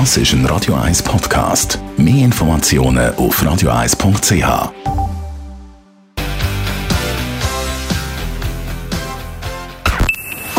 [0.00, 1.78] Das ist ein Radio 1 Podcast.
[1.96, 4.72] Mehr Informationen auf radio1.ch.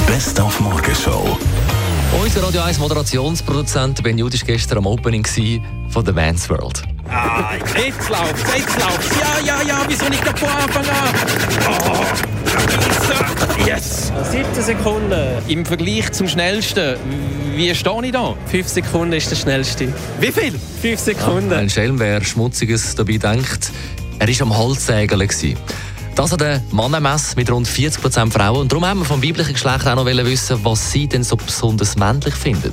[0.07, 1.37] Best auf Morgenshow.
[2.23, 5.25] Unser Radio 1 Moderationsproduzent Ben Jude war gestern am Opening
[5.89, 6.83] von The Man's World.
[7.09, 9.19] Ah, jetzt läuft's, jetzt läuft's.
[9.19, 11.13] Ja, ja, ja, wieso nicht von Anfang an?
[11.67, 12.34] Oh,
[14.55, 14.65] yes!
[14.65, 15.37] 17 Sekunden.
[15.47, 16.97] Im Vergleich zum Schnellsten,
[17.55, 18.35] wie stehe ich da?
[18.47, 19.93] 5 Sekunden ist der schnellste.
[20.19, 20.53] Wie viel?
[20.81, 21.53] 5 Sekunden.
[21.53, 23.71] Ein Schelm, wer Schmutziges dabei denkt,
[24.19, 25.29] er war am Holzsägeln.
[26.15, 28.61] Das an der Mannenmesse mit rund 40% Frauen.
[28.61, 31.97] Und darum haben wir vom weiblichen Geschlecht auch noch wissen, was sie denn so besonders
[31.97, 32.71] männlich finden.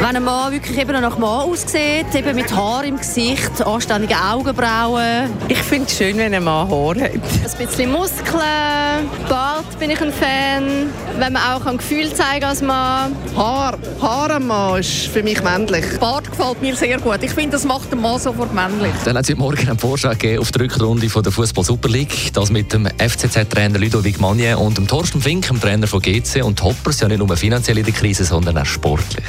[0.00, 4.16] Wenn ein Mann wirklich eben noch nach Mann aussieht, eben mit Haar im Gesicht, anständige
[4.16, 5.30] Augenbrauen.
[5.48, 7.12] Ich finde es schön, wenn ein Mann Haar hat.
[7.12, 10.90] Ein bisschen Muskeln, Bart bin ich ein Fan.
[11.18, 13.16] Wenn man auch ein Gefühl zeigen als Mann.
[13.36, 15.84] Haar, Haar am Mann ist für mich männlich.
[15.98, 17.22] Bart gefällt mir sehr gut.
[17.22, 18.92] Ich finde, das macht den Mann sofort männlich.
[19.04, 21.88] Dann hat es heute Morgen einen Vorschlag gegeben auf die Rückrunde von der Fußball Super
[21.88, 22.32] League.
[22.32, 26.42] Das mit dem FCZ-Trainer Ludovic Magne und dem Thorsten Fink, dem Trainer von GC.
[26.42, 29.24] Und Hoppers ja nicht nur finanziell in der Krise, sondern auch sportlich.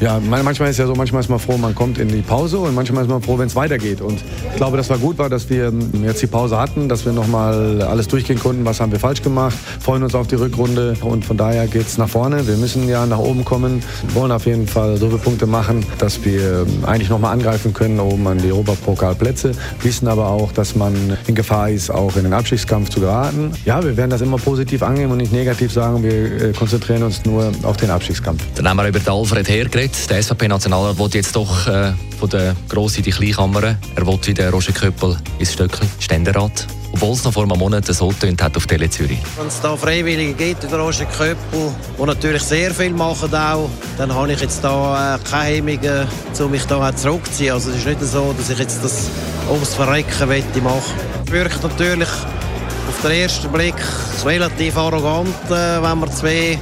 [0.00, 2.74] Ja, manchmal ist ja so, manchmal ist man froh, man kommt in die Pause und
[2.74, 4.00] manchmal ist man froh, wenn es weitergeht.
[4.00, 4.18] Und
[4.50, 7.82] ich glaube, dass war gut war, dass wir jetzt die Pause hatten, dass wir nochmal
[7.82, 11.36] alles durchgehen konnten, was haben wir falsch gemacht, freuen uns auf die Rückrunde und von
[11.36, 12.46] daher geht es nach vorne.
[12.48, 13.82] Wir müssen ja nach oben kommen,
[14.14, 18.26] wollen auf jeden Fall so viele Punkte machen, dass wir eigentlich nochmal angreifen können oben
[18.26, 20.94] an die Europapokalplätze, wissen aber auch, dass man
[21.26, 23.52] in Gefahr ist, auch in den Abstiegskampf zu geraten.
[23.66, 27.22] Ja, wir werden das immer positiv angehen und nicht negativ sagen, wir äh, konzentrieren uns
[27.26, 28.42] nur auf den Abstiegskampf.
[28.54, 30.10] Dann haben wir über den Alfred Herr geredet.
[30.10, 33.76] Der SVP-Nationalrat will jetzt doch äh, von der Grossen in die Kleinkammer.
[33.96, 36.66] Er will wie der Roger Köppel ins Stöckli, Ständerat.
[36.92, 39.18] Obwohl es noch vor einem Monat so tönt hat auf Tele Zürich.
[39.36, 44.12] Wenn es da Freiwillige gibt, der Roger Köppel, die natürlich sehr viel machen auch, dann
[44.12, 46.08] habe ich jetzt da äh, keine Hemmungen,
[46.40, 47.52] um mich da zurückzuziehen.
[47.52, 49.08] Also es ist nicht so, dass ich jetzt das
[49.48, 50.82] ums Verrecken möchte machen.
[51.26, 53.76] Es wirkt natürlich auf den ersten Blick
[54.24, 56.58] relativ arrogant, äh, wenn man zwei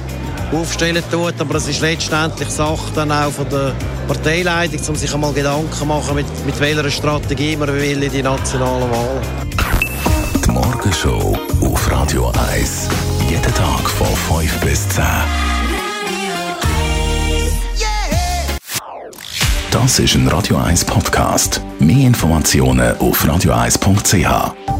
[0.53, 3.73] aufstellen tut, aber es ist letztendlich Sache dann auch von der
[4.07, 8.23] Parteileitung, um sich einmal Gedanken zu machen, mit, mit welcher Strategie man will in die
[8.23, 9.21] nationalen Wahlen.
[10.45, 12.87] Die Morgenshow auf Radio 1.
[13.29, 14.07] Jeden Tag von
[14.39, 15.03] 5 bis 10.
[19.71, 21.61] Das ist ein Radio 1 Podcast.
[21.79, 24.78] Mehr Informationen auf radio1.ch.